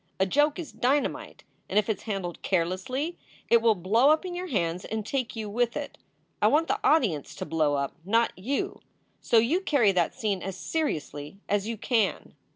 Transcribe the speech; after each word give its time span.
A 0.19 0.25
joke 0.25 0.57
is 0.57 0.71
dynamite, 0.71 1.43
and 1.69 1.77
if 1.77 1.87
it 1.87 1.97
s 1.99 2.03
handled 2.05 2.41
carelessly 2.41 3.19
it 3.51 3.61
will 3.61 3.75
blow 3.75 4.09
up 4.09 4.25
in 4.25 4.33
your 4.33 4.47
hands 4.47 4.83
and 4.83 5.05
take 5.05 5.35
you 5.35 5.47
with 5.47 5.77
it. 5.77 5.99
I 6.41 6.47
want 6.47 6.67
the 6.67 6.79
audience 6.83 7.35
to 7.35 7.45
blow 7.45 7.75
up, 7.75 7.95
not 8.03 8.33
you. 8.35 8.79
So 9.21 9.37
you 9.37 9.61
cany 9.61 9.91
that 9.91 10.15
scene 10.15 10.41
as 10.41 10.57
seriously 10.57 11.37
as 11.47 11.67
you 11.67 11.77
can." 11.77 12.33